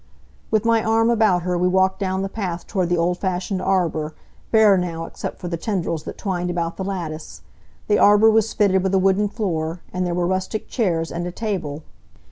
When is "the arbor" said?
7.87-8.31